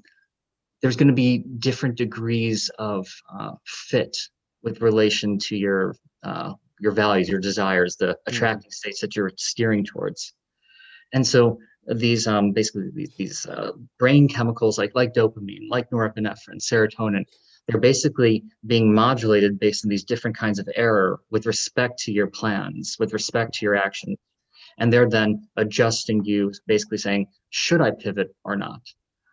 [0.81, 4.15] there's going to be different degrees of uh, fit
[4.63, 8.13] with relation to your uh, your values, your desires, the mm-hmm.
[8.27, 10.33] attracting states that you're steering towards.
[11.13, 16.61] And so these um, basically these, these uh, brain chemicals like like dopamine, like norepinephrine,
[16.61, 17.25] serotonin,
[17.67, 22.27] they're basically being modulated based on these different kinds of error with respect to your
[22.27, 24.17] plans, with respect to your actions
[24.77, 28.81] and they're then adjusting you, basically saying, should I pivot or not?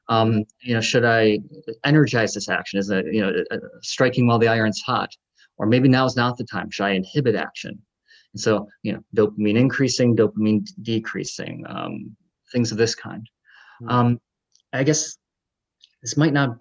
[0.09, 1.39] Um, you know, should I
[1.85, 2.79] energize this action?
[2.79, 3.33] Is it you know
[3.83, 5.11] striking while the iron's hot,
[5.57, 6.71] or maybe now is not the time?
[6.71, 7.81] Should I inhibit action?
[8.33, 12.17] And so you know, dopamine increasing, dopamine decreasing, um,
[12.53, 13.29] things of this kind.
[13.81, 13.89] Hmm.
[13.89, 14.21] Um,
[14.73, 15.17] I guess
[16.03, 16.57] this might not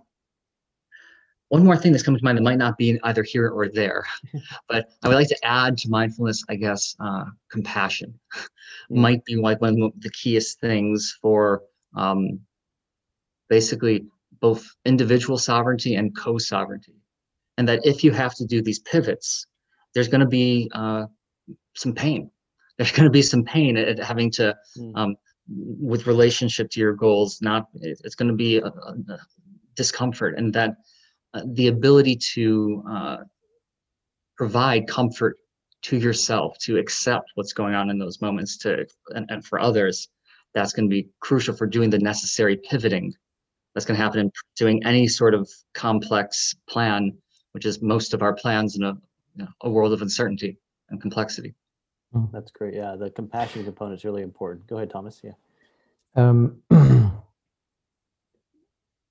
[1.53, 4.03] one more thing that's coming to mind that might not be either here or there,
[4.69, 8.47] but I would like to add to mindfulness, I guess, uh, compassion mm.
[8.89, 11.62] might be like one of the keyest things for
[11.95, 12.39] um,
[13.57, 14.03] basically
[14.41, 16.97] both individual sovereignty and co-sovereignty.
[17.57, 19.45] And that if you have to do these pivots,
[19.93, 21.05] there's going to be uh,
[21.75, 22.31] some pain.
[22.77, 24.91] There's going to be some pain at having to, mm.
[24.95, 25.15] um,
[25.91, 29.19] with relationship to your goals, not, it's going to be a, a
[29.75, 30.71] discomfort and that
[31.35, 33.17] uh, the ability to uh,
[34.35, 35.37] provide comfort
[35.83, 40.09] to yourself to accept what's going on in those moments to and, and for others
[40.55, 43.13] that's going to be crucial for doing the necessary pivoting
[43.73, 47.15] that's going to happen in doing any sort of complex plan
[47.53, 48.93] which is most of our plans in a,
[49.36, 50.57] you know, a world of uncertainty
[50.89, 51.53] and complexity
[52.12, 52.25] hmm.
[52.31, 55.31] that's great yeah the compassion component is really important go ahead thomas yeah
[56.15, 56.62] um,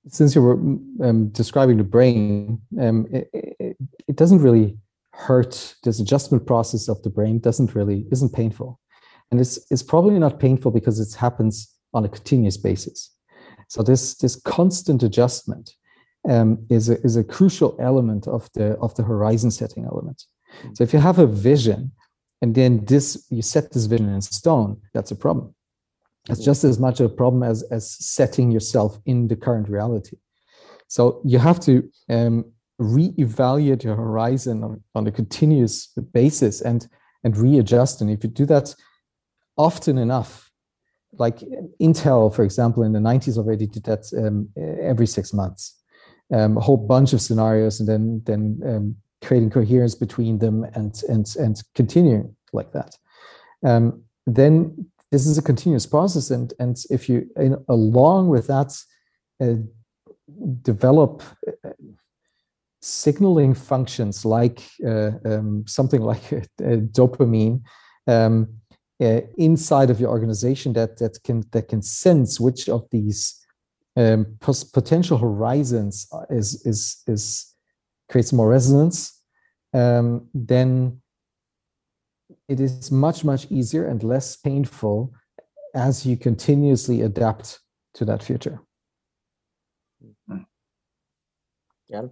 [0.07, 4.77] since you were um, describing the brain, um, it, it, it, doesn't really
[5.11, 5.75] hurt.
[5.83, 8.79] This adjustment process of the brain doesn't really isn't painful,
[9.31, 13.11] and it's it's probably not painful because it happens on a continuous basis.
[13.67, 15.71] So this this constant adjustment
[16.29, 20.23] um, is a, is a crucial element of the of the horizon setting element.
[20.73, 21.91] So if you have a vision,
[22.41, 25.55] and then this you set this vision in stone, that's a problem.
[26.29, 30.17] It's just as much a problem as as setting yourself in the current reality.
[30.87, 32.45] So you have to um,
[32.79, 36.87] reevaluate your horizon on, on a continuous basis and
[37.23, 38.01] and readjust.
[38.01, 38.75] And if you do that
[39.57, 40.51] often enough
[41.17, 41.39] like
[41.81, 44.49] intel for example in the 90s already did that um,
[44.81, 45.79] every six months.
[46.33, 51.01] Um, a whole bunch of scenarios and then then um, creating coherence between them and
[51.07, 52.97] and and continuing like that.
[53.63, 57.29] Um, then this is a continuous process and and if you
[57.67, 58.73] along with that
[59.41, 59.55] uh,
[60.61, 61.69] develop uh,
[62.81, 66.23] signaling functions like uh, um, something like
[66.91, 67.61] dopamine
[68.07, 68.47] um,
[69.01, 73.39] uh, inside of your organization that that can that can sense which of these
[73.95, 74.37] um,
[74.73, 77.53] potential horizons is is is
[78.09, 79.21] creates more resonance
[79.73, 81.01] um, then
[82.47, 85.13] it is much much easier and less painful
[85.75, 87.59] as you continuously adapt
[87.95, 88.59] to that future.
[91.87, 92.03] Yeah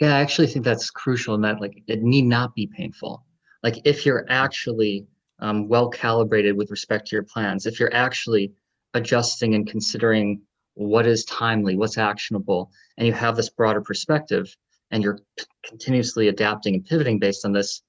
[0.00, 3.24] yeah i actually think that's crucial in that like it need not be painful.
[3.62, 5.06] Like if you're actually
[5.40, 8.52] um, well calibrated with respect to your plans if you're actually
[8.94, 10.40] adjusting and considering
[10.74, 14.54] what is timely what's actionable and you have this broader perspective
[14.90, 15.18] and you're
[15.64, 17.82] continuously adapting and pivoting based on this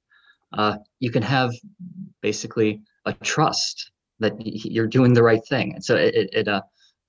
[0.53, 1.51] uh, you can have
[2.21, 5.73] basically a trust that you're doing the right thing.
[5.73, 6.61] And so it, it, it uh,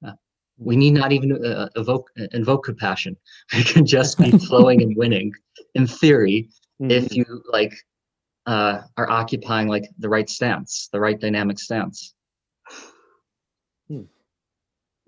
[0.06, 0.12] uh,
[0.58, 3.16] we need not even uh, evoke invoke compassion.
[3.56, 5.32] We can just be flowing and winning,
[5.74, 6.48] in theory,
[6.80, 6.90] mm-hmm.
[6.90, 7.74] if you like
[8.50, 12.14] uh, are occupying like the right stance, the right dynamic stance.
[13.86, 14.02] Hmm.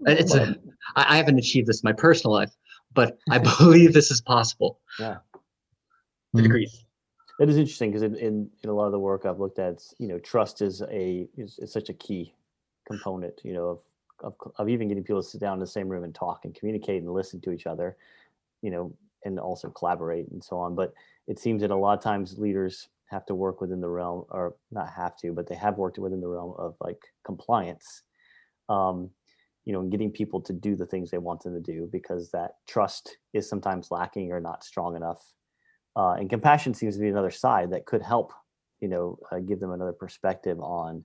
[0.07, 0.57] it's a,
[0.95, 2.53] I haven't achieved this in my personal life,
[2.95, 4.81] but I believe this is possible.
[4.99, 5.19] Yeah.
[6.35, 6.43] To Mhm.
[6.45, 6.85] degrees.
[7.41, 9.83] That is interesting because in, in, in a lot of the work I've looked at,
[9.99, 12.35] you know, trust is a is, is such a key
[12.87, 13.81] component, you know, of,
[14.21, 16.55] of of even getting people to sit down in the same room and talk and
[16.55, 17.97] communicate and listen to each other,
[18.61, 20.77] you know, and also collaborate and so on.
[20.77, 20.95] But
[21.27, 24.57] it seems that a lot of times leaders have to work within the realm, or
[24.71, 28.03] not have to, but they have worked within the realm of like compliance,
[28.69, 29.11] um,
[29.65, 32.31] you know, and getting people to do the things they want them to do because
[32.33, 35.23] that trust is sometimes lacking or not strong enough
[35.97, 38.33] uh, and compassion seems to be another side that could help
[38.81, 41.05] you know uh, give them another perspective on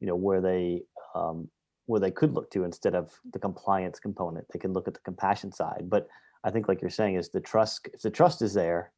[0.00, 0.82] you know where they
[1.14, 1.48] um,
[1.86, 4.44] where they could look to instead of the compliance component.
[4.52, 6.06] They can look at the compassion side but
[6.44, 8.92] i think like you're saying is the trust if the trust is there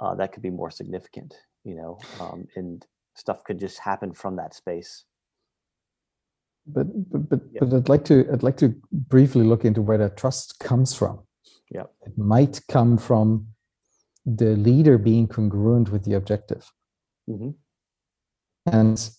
[0.00, 1.34] uh, that could be more significant
[1.64, 5.04] you know um, and stuff could just happen from that space
[6.76, 7.60] But but but, Yeah.
[7.60, 11.20] but I'd like to I'd like to briefly look into where that trust comes from.
[11.76, 11.86] Yeah.
[12.06, 13.46] It might come from
[14.38, 16.64] the leader being congruent with the objective.
[17.26, 17.52] hmm
[18.64, 19.10] And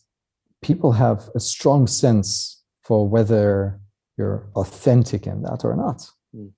[0.62, 3.80] people have a strong sense for whether
[4.18, 6.00] you're authentic in that or not.
[6.34, 6.52] Mm.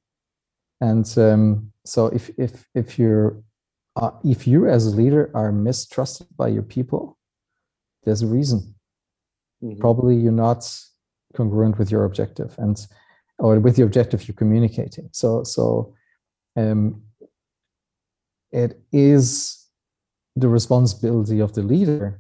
[0.82, 3.42] And um, so if if if you're
[3.96, 7.18] uh, if you as a leader are mistrusted by your people,
[8.04, 8.76] there's a reason.
[9.62, 10.62] hmm Probably you're not
[11.36, 12.88] congruent with your objective and
[13.38, 15.10] or with the objective you're communicating.
[15.12, 15.94] So so
[16.56, 17.04] um,
[18.52, 19.68] it is
[20.36, 22.20] the responsibility of the leader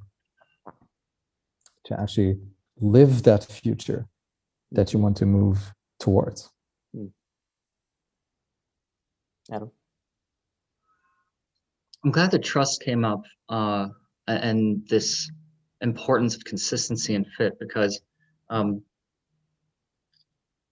[1.85, 2.39] to actually
[2.79, 4.07] live that future
[4.71, 6.49] that you want to move towards.
[9.51, 9.71] adam
[12.03, 13.87] I'm glad that trust came up uh,
[14.27, 15.29] and this
[15.81, 18.01] importance of consistency and fit because
[18.49, 18.81] um,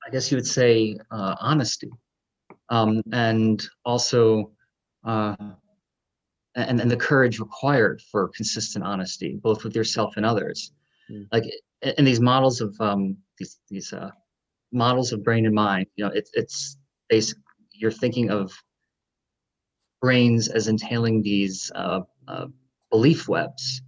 [0.05, 1.89] I guess you would say uh, honesty
[2.69, 4.51] um, and also
[5.03, 5.35] uh,
[6.55, 10.73] and, and the courage required for consistent honesty, both with yourself and others.
[11.11, 11.27] Mm.
[11.31, 11.43] Like
[11.97, 14.11] in these models of um, these these uh,
[14.71, 17.37] models of brain and mind, you know, it's it's basic.
[17.71, 18.51] You're thinking of
[20.01, 22.45] brains as entailing these uh, uh,
[22.91, 23.81] belief webs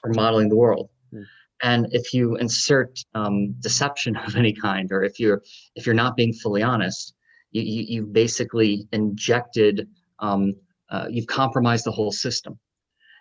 [0.00, 0.90] for modeling the world.
[1.12, 1.22] Hmm.
[1.62, 5.42] And if you insert um, deception of any kind, or if you're
[5.74, 7.14] if you're not being fully honest,
[7.50, 10.54] you, you you've basically injected, um,
[10.90, 12.58] uh, you've compromised the whole system,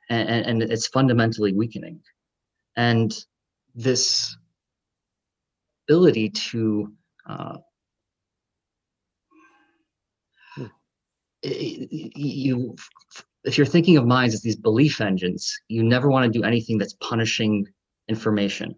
[0.10, 2.02] and, and and it's fundamentally weakening.
[2.76, 3.18] And
[3.74, 4.36] this
[5.88, 6.92] ability to
[7.30, 7.58] uh,
[10.56, 10.64] Hmm.
[10.64, 12.76] i- i- you
[13.44, 16.78] if you're thinking of minds as these belief engines you never want to do anything
[16.78, 17.66] that's punishing
[18.08, 18.76] information.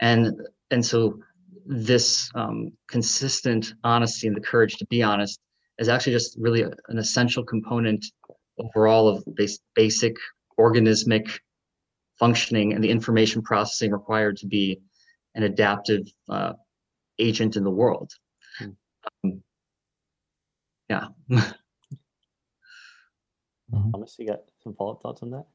[0.00, 0.32] And
[0.70, 1.18] and so
[1.66, 5.38] this um, consistent honesty and the courage to be honest
[5.78, 8.04] is actually just really a- an essential component
[8.58, 10.16] overall of bas- basic
[10.58, 11.38] organismic
[12.18, 14.80] functioning and the information processing required to be
[15.34, 16.52] an adaptive uh,
[17.18, 18.10] agent in the world.
[18.58, 18.70] Hmm.
[19.24, 19.42] um,
[20.90, 21.06] yeah
[23.92, 25.46] thomas you got some follow-up thoughts on that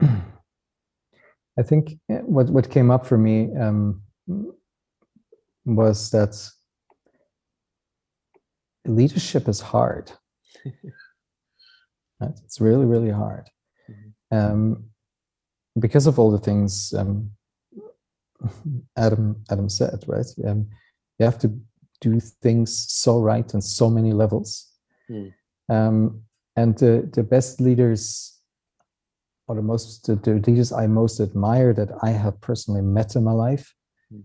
[1.58, 4.02] I think uh, what what came up for me um,
[5.64, 6.36] was that
[8.86, 10.12] leadership is hard.
[12.20, 12.36] Right?
[12.44, 13.48] It's really really hard
[14.32, 14.86] um,
[15.78, 17.30] because of all the things um,
[18.96, 20.02] Adam Adam said.
[20.08, 20.68] Right, um,
[21.20, 21.56] you have to
[22.00, 24.66] do things so right on so many levels,
[25.08, 25.28] Hmm.
[25.68, 26.22] um,
[26.56, 28.38] and the the best leaders
[29.46, 33.24] or the most the, the leaders I most admire that I have personally met in
[33.24, 33.74] my life,
[34.12, 34.24] Mm.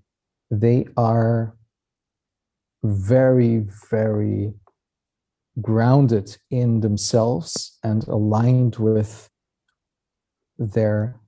[0.51, 1.55] they are
[2.83, 4.53] very, very
[5.61, 9.29] grounded in themselves and aligned with
[10.57, 11.19] their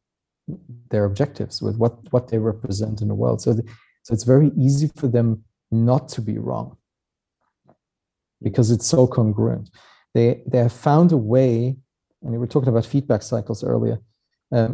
[0.92, 3.42] their objectives, with what what they represent in the world.
[3.42, 3.64] So, the,
[4.04, 6.78] so it's very easy for them not to be wrong
[8.46, 9.68] because it's so congruent.
[10.14, 11.76] They they have found a way
[12.22, 13.98] and we were talking about feedback cycles earlier.
[14.52, 14.72] Um,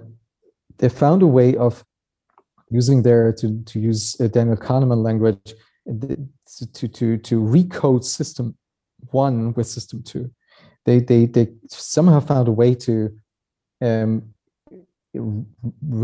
[0.77, 1.83] they found a way of
[2.69, 5.53] using their to to use uh, Daniel Kahneman language
[6.77, 8.55] to to to recode system
[9.11, 10.25] one with system two.
[10.85, 12.93] They they they somehow found a way to
[13.87, 14.33] um,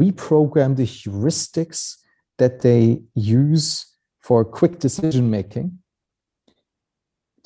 [0.02, 1.98] reprogram the heuristics
[2.38, 3.68] that they use
[4.20, 5.80] for quick decision making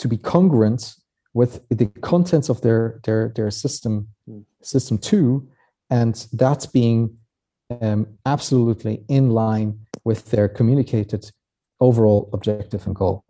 [0.01, 0.95] to be congruent
[1.33, 4.45] with the contents of their their their system Mm.
[4.61, 5.47] system two
[5.89, 7.17] and that's being
[7.81, 11.31] um, absolutely in line with their communicated
[11.79, 13.23] overall objective and goal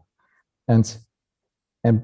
[0.68, 0.98] and
[1.84, 2.04] and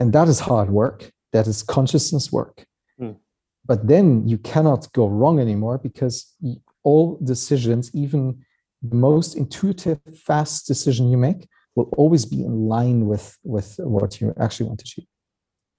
[0.00, 2.66] and that is hard work that is consciousness work
[3.00, 3.16] mm.
[3.64, 6.34] but then you cannot go wrong anymore because
[6.82, 8.44] all decisions even
[8.82, 11.48] the most intuitive fast decision you make
[11.80, 15.06] will always be in line with with what you actually want to achieve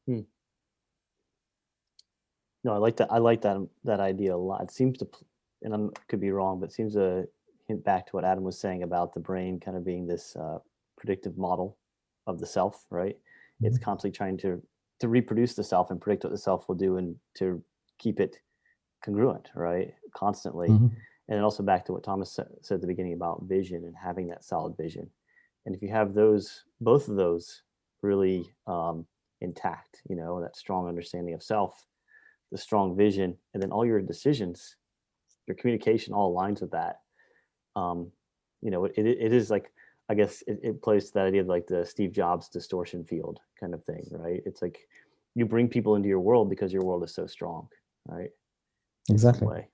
[0.08, 0.22] hmm.
[2.64, 5.08] no i like that i like that that idea a lot it seems to
[5.62, 7.28] and i could be wrong but it seems to
[7.68, 10.58] hint back to what adam was saying about the brain kind of being this uh,
[10.98, 11.78] predictive model
[12.28, 13.68] of the self right mm-hmm.
[13.68, 14.62] it's constantly trying to
[15.00, 17.64] to reproduce the self and predict what the self will do and to
[18.00, 18.38] keep it
[19.04, 20.88] congruent right constantly mm-hmm.
[21.30, 24.28] and also back to what thomas said, said at the beginning about vision and having
[24.28, 25.10] that solid vision
[25.66, 27.62] and if you have those both of those
[28.02, 29.06] really um,
[29.42, 31.86] intact you know that strong understanding of self
[32.52, 34.76] the strong vision and then all your decisions
[35.48, 37.00] your communication all aligns with that
[37.76, 38.12] um,
[38.62, 39.72] you know it, it is like
[40.10, 43.40] i guess it, it plays to that idea of like the steve jobs distortion field
[43.60, 44.88] kind of thing right it's like
[45.36, 47.68] you bring people into your world because your world is so strong
[48.08, 48.30] right
[49.10, 49.68] exactly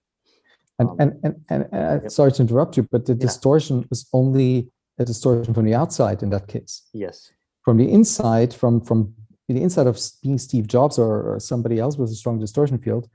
[0.80, 2.12] and, um, and and and, and yep.
[2.12, 3.20] sorry to interrupt you but the yeah.
[3.20, 4.70] distortion is only
[5.00, 6.88] a distortion from the outside in that case.
[6.94, 7.32] Yes.
[7.64, 9.14] From the inside, from from
[9.48, 13.10] the inside of being Steve Jobs or, or somebody else with a strong distortion field,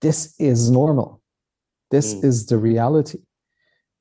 [0.00, 1.22] this is normal.
[1.90, 2.24] This mm.
[2.24, 3.20] is the reality.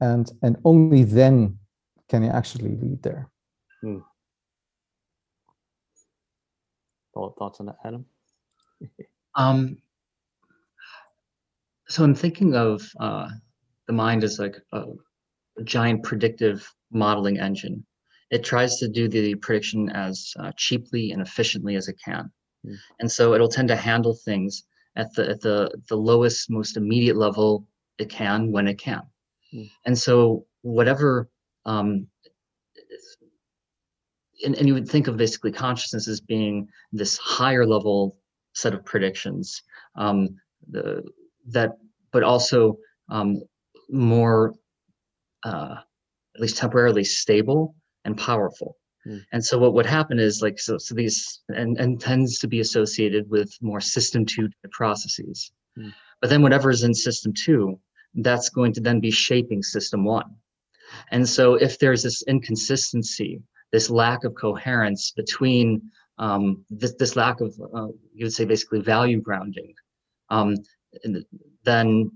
[0.01, 1.59] And and only then
[2.09, 3.29] can you actually lead there.
[3.83, 4.03] Mm.
[7.13, 8.05] Thoughts on that, Adam?
[9.35, 9.77] um,
[11.87, 13.29] so I'm thinking of uh,
[13.87, 14.83] the mind as like a,
[15.63, 17.85] giant predictive modeling engine.
[18.31, 22.31] It tries to do the prediction as uh, cheaply and efficiently as it can.
[22.65, 22.75] Mm.
[22.99, 24.63] And so it'll tend to handle things
[24.95, 29.01] at the at the the lowest, most immediate level it can when it can.
[29.53, 29.69] Mm.
[29.85, 31.29] And so whatever
[31.65, 32.07] um,
[34.43, 38.17] and, and you would think of basically consciousness as being this higher level
[38.53, 39.61] set of predictions
[39.95, 40.29] um,
[40.69, 41.03] the,
[41.47, 41.71] that
[42.11, 42.77] but also
[43.09, 43.41] um,
[43.89, 44.53] more
[45.45, 45.75] uh,
[46.35, 48.77] at least temporarily stable and powerful.
[49.07, 49.23] Mm.
[49.31, 52.59] And so what would happen is like so so these and, and tends to be
[52.59, 55.51] associated with more system two processes.
[55.77, 55.93] Mm.
[56.21, 57.79] But then whatever is in system two,
[58.15, 60.35] that's going to then be shaping system one.
[61.11, 63.41] And so if there's this inconsistency,
[63.71, 65.81] this lack of coherence between
[66.17, 69.73] um, this, this lack of, uh, you would say basically value grounding,
[70.29, 70.55] um,
[71.63, 72.11] then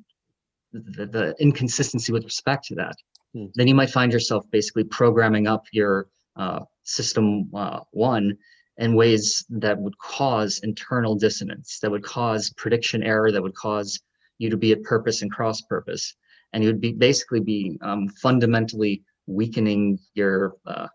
[0.71, 2.95] the, the inconsistency with respect to that
[3.34, 3.45] Hmm.
[3.55, 8.38] Then you might find yourself basically programming up your uh, system uh, one
[8.77, 13.99] in ways that would cause internal dissonance, that would cause prediction error, that would cause
[14.38, 16.15] you to be at purpose and cross purpose.
[16.53, 20.88] And you would be basically be um, fundamentally weakening your uh,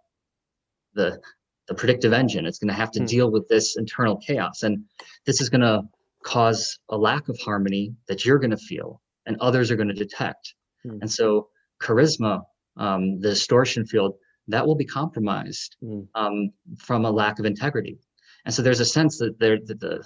[0.95, 1.20] the
[1.68, 2.45] the predictive engine.
[2.45, 3.07] It's going to have to hmm.
[3.07, 4.85] deal with this internal chaos, and
[5.26, 5.82] this is going to
[6.24, 9.95] cause a lack of harmony that you're going to feel and others are going to
[9.95, 10.55] detect.
[10.82, 10.99] Hmm.
[11.03, 11.49] And so
[11.85, 12.43] charisma,
[12.76, 14.14] um, the distortion field,
[14.49, 16.07] that will be compromised mm.
[16.14, 17.99] um, from a lack of integrity.
[18.45, 20.05] And so there's a sense that there that the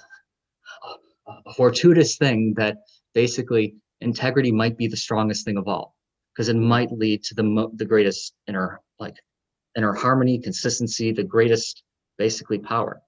[1.45, 2.77] a fortuitous thing that
[3.13, 5.95] basically integrity might be the strongest thing of all
[6.33, 9.15] because it might lead to the mo- the greatest inner like
[9.77, 11.83] inner harmony, consistency, the greatest
[12.17, 13.01] basically power,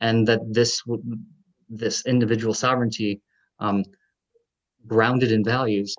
[0.00, 0.82] and that this
[1.68, 3.20] this individual sovereignty
[3.58, 3.84] um,
[4.86, 5.94] grounded in values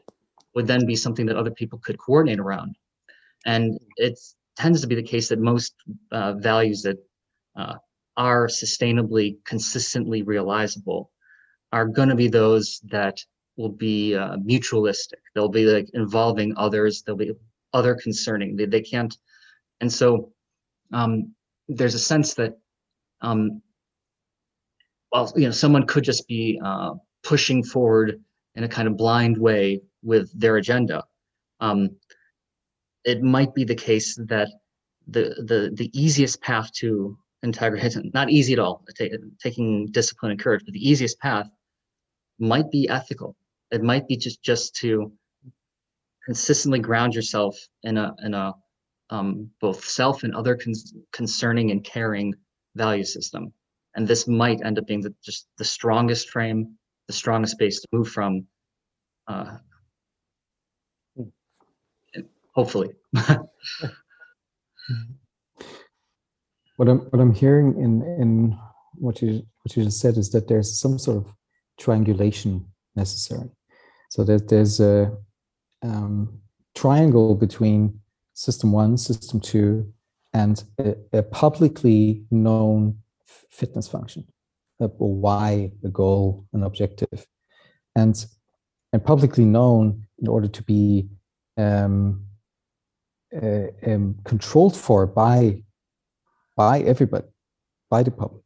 [0.56, 2.76] would then be something that other people could coordinate around.
[3.46, 4.20] And it
[4.58, 5.74] tends to be the case that most
[6.12, 6.98] uh, values that
[7.56, 7.76] uh,
[8.18, 11.12] are sustainably, consistently realizable
[11.72, 13.18] are going to be those that
[13.58, 15.22] will be uh, mutualistic.
[15.34, 17.02] They'll be like involving others.
[17.02, 17.32] They'll be
[17.74, 18.56] other concerning.
[18.56, 19.16] They, they can't.
[19.80, 20.32] And so
[20.92, 21.34] um,
[21.68, 22.58] there's a sense that,
[23.22, 23.62] um,
[25.12, 26.92] well, you know, someone could just be uh,
[27.24, 28.22] pushing forward
[28.56, 31.04] in a kind of blind way with their agenda.
[31.60, 31.92] Um,
[33.04, 34.50] it might be the case that
[35.08, 38.86] the the the easiest path to integrity, not easy at all,
[39.42, 41.50] taking discipline and courage, but the easiest path
[42.40, 43.36] might be ethical.
[43.72, 45.12] It might be just just to
[46.26, 48.54] consistently ground yourself in a in a
[49.10, 50.74] um, both self and other con-
[51.12, 52.34] concerning and caring
[52.76, 53.54] value system.
[53.96, 56.78] And this might end up being the, just the strongest frame,
[57.08, 58.48] the strongest base to move from
[59.28, 59.58] uh,
[62.62, 62.90] hopefully.
[66.78, 68.58] what I'm what I'm hearing in in
[68.94, 71.34] what you what you just said is that there's some sort of
[71.80, 73.50] triangulation necessary.
[74.10, 75.18] So that there's a
[75.82, 76.40] um,
[76.76, 78.00] triangle between
[78.34, 79.92] system one, system two,
[80.34, 82.98] and a, a publicly known
[83.50, 84.28] fitness function,
[84.80, 87.26] a, a why, a goal, an objective,
[87.96, 88.26] and
[88.94, 91.08] and publicly known in order to be
[91.58, 92.26] um,
[93.36, 95.64] uh, um, controlled for by
[96.56, 97.28] by everybody,
[97.90, 98.44] by the public.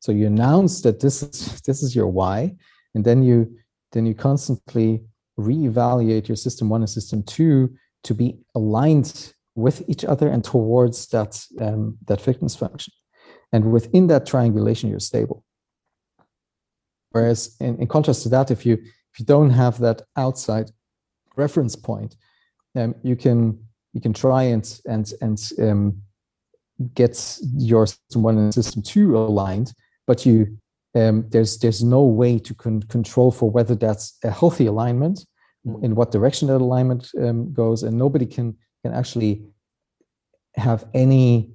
[0.00, 2.56] So you announce that this is this is your why,
[2.94, 3.56] and then you
[3.92, 5.04] then you constantly
[5.38, 11.06] reevaluate your system one and system two to be aligned with each other and towards
[11.08, 12.92] that um, that fitness function.
[13.52, 15.44] And within that triangulation, you're stable.
[17.10, 20.72] Whereas in, in contrast to that, if you if you don't have that outside
[21.36, 22.16] reference point,
[22.74, 23.63] um, you can
[23.94, 26.02] you can try and and and um,
[26.94, 29.72] get your system one and system two aligned,
[30.06, 30.58] but you
[30.94, 35.24] um, there's there's no way to con- control for whether that's a healthy alignment,
[35.66, 35.84] mm-hmm.
[35.84, 39.44] in what direction that alignment um, goes, and nobody can can actually
[40.56, 41.54] have any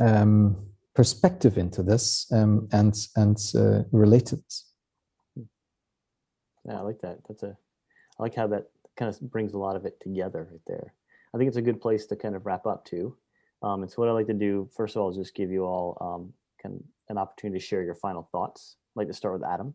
[0.00, 0.56] um,
[0.94, 4.66] perspective into this um, and and uh, relate to this.
[6.66, 7.18] Yeah, I like that.
[7.26, 7.56] That's a
[8.18, 8.66] I like how that
[8.96, 10.94] kind of brings a lot of it together right there.
[11.34, 13.16] I think it's a good place to kind of wrap up too.
[13.62, 15.64] Um, and so what I'd like to do, first of all, is just give you
[15.64, 18.76] all um, kind of an opportunity to share your final thoughts.
[18.94, 19.74] I'd like to start with Adam.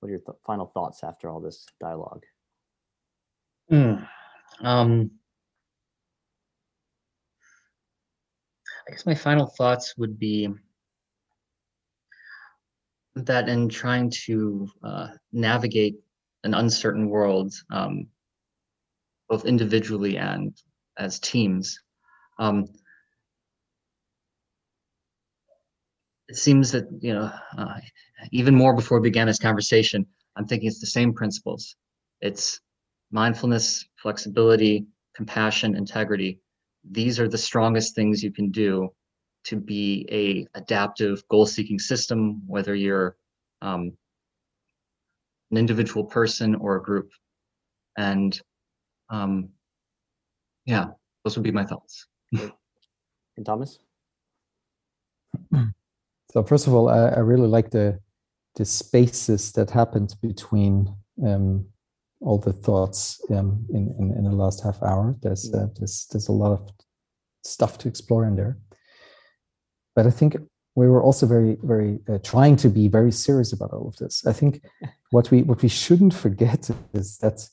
[0.00, 2.24] What are your th- final thoughts after all this dialogue?
[3.70, 4.08] Mm,
[4.62, 5.10] um,
[8.88, 10.48] I guess my final thoughts would be
[13.14, 15.96] that in trying to uh, navigate
[16.44, 18.06] an uncertain world, um,
[19.28, 20.56] both individually and
[21.00, 21.80] as teams,
[22.38, 22.66] um,
[26.28, 27.74] it seems that you know uh,
[28.30, 31.76] even more before we began this conversation i'm thinking it's the same principles.
[32.20, 32.60] It's
[33.10, 36.38] mindfulness flexibility compassion integrity.
[36.90, 38.88] These are the strongest things you can do
[39.44, 43.16] to be a adaptive goal seeking system whether you're
[43.62, 43.92] um,
[45.50, 47.10] an individual person or a group.
[47.96, 48.40] And
[49.10, 49.50] um,
[50.70, 50.86] yeah
[51.22, 52.06] those would be my thoughts
[53.36, 53.78] and thomas
[56.32, 57.98] So first of all, I, I really like the
[58.56, 60.94] the spaces that happened between
[61.24, 61.66] um,
[62.20, 65.16] all the thoughts um, in, in, in the last half hour.
[65.22, 66.70] There's uh, there's there's a lot of
[67.42, 68.58] stuff to explore in there.
[69.96, 70.36] But I think
[70.76, 74.24] we were also very very uh, trying to be very serious about all of this.
[74.24, 74.62] I think
[75.10, 77.48] what we what we shouldn't forget is that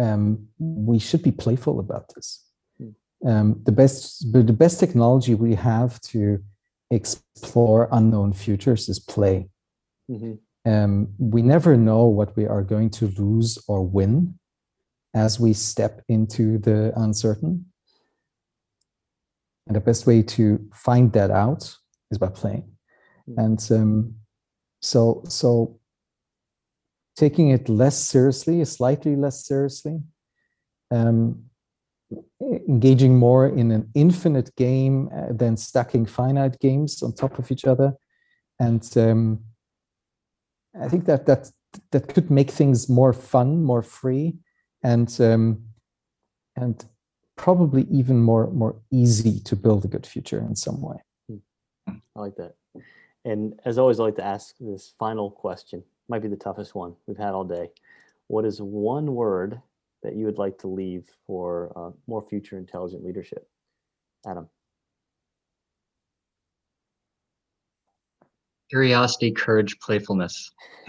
[0.00, 2.44] um, we should be playful about this.
[2.78, 3.28] Hmm.
[3.28, 6.42] Um, the best the best technology we have to
[6.90, 9.48] explore unknown futures is play.
[10.10, 10.70] Mm-hmm.
[10.70, 14.38] Um, we never know what we are going to lose or win
[15.14, 17.66] as we step into the uncertain.
[19.66, 21.76] And the best way to find that out
[22.10, 22.64] is by playing.
[23.28, 23.40] Mm-hmm.
[23.40, 24.14] And um,
[24.80, 25.79] so, so
[27.20, 29.96] taking it less seriously, slightly less seriously,
[30.90, 31.44] um,
[32.68, 37.66] engaging more in an infinite game uh, than stacking finite games on top of each
[37.72, 37.90] other.
[38.58, 39.40] And um,
[40.84, 41.50] i think that that
[41.92, 44.36] that could make things more fun more free
[44.82, 45.62] and um,
[46.56, 46.84] and
[47.36, 50.98] probably even more more easy to build a good future in some way.
[51.28, 51.96] Hmm.
[52.16, 52.54] i like that.
[53.24, 56.94] And as always i like to ask this final question might be the toughest one
[57.06, 57.70] we've had all day
[58.30, 59.60] what is one word
[60.04, 63.48] that you would like to leave for uh, more future intelligent leadership?
[64.24, 64.48] Adam.
[68.70, 70.52] Curiosity, courage, playfulness.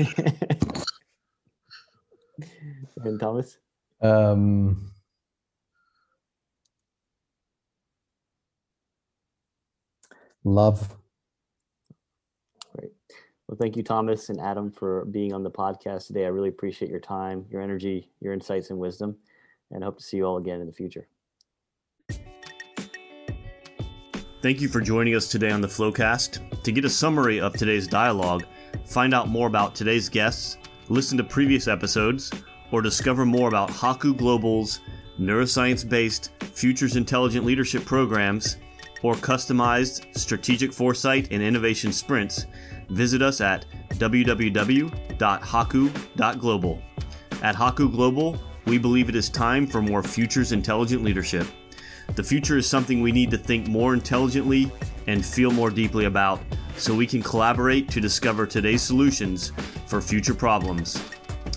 [3.03, 3.57] and Thomas?
[4.01, 4.91] Um,
[10.43, 10.95] love.
[13.51, 16.23] Well, thank you, Thomas and Adam, for being on the podcast today.
[16.23, 19.17] I really appreciate your time, your energy, your insights, and wisdom,
[19.71, 21.09] and I hope to see you all again in the future.
[24.41, 26.63] Thank you for joining us today on the Flowcast.
[26.63, 28.45] To get a summary of today's dialogue,
[28.85, 32.31] find out more about today's guests, listen to previous episodes,
[32.71, 34.79] or discover more about Haku Global's
[35.19, 38.55] neuroscience based Futures Intelligent Leadership programs
[39.03, 42.45] or customized strategic foresight and innovation sprints
[42.89, 44.91] visit us at www.haku.global.
[47.41, 51.47] At Haku Global, we believe it is time for more futures intelligent leadership.
[52.15, 54.71] The future is something we need to think more intelligently
[55.07, 56.41] and feel more deeply about
[56.77, 59.51] so we can collaborate to discover today's solutions
[59.87, 61.01] for future problems.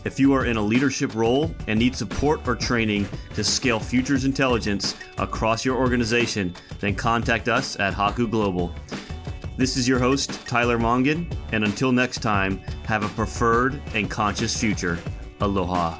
[0.04, 4.26] If you are in a leadership role and need support or training to scale futures
[4.26, 8.74] intelligence across your organization, then contact us at Haku Global.
[9.56, 14.58] This is your host, Tyler Mongan, and until next time, have a preferred and conscious
[14.58, 14.98] future.
[15.40, 15.98] Aloha.